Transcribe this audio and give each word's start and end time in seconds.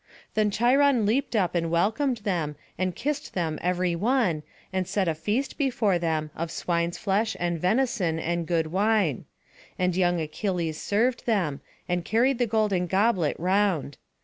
Then 0.33 0.49
Cheiron 0.49 1.05
leapt 1.05 1.35
up 1.35 1.53
and 1.53 1.69
welcomed 1.69 2.17
them, 2.23 2.55
and 2.75 2.95
kissed 2.95 3.35
them 3.35 3.59
every 3.61 3.95
one, 3.95 4.41
and 4.73 4.87
set 4.87 5.07
a 5.07 5.13
feast 5.13 5.59
before 5.59 5.99
them, 5.99 6.31
of 6.35 6.49
swine's 6.49 6.97
flesh, 6.97 7.37
and 7.39 7.59
venison, 7.61 8.17
and 8.17 8.47
good 8.47 8.71
wine; 8.71 9.25
and 9.77 9.95
young 9.95 10.19
Achilles 10.19 10.81
served 10.81 11.27
them, 11.27 11.61
and 11.87 12.03
carried 12.03 12.39
the 12.39 12.47
golden 12.47 12.87
goblet 12.87 13.35
round. 13.37 13.99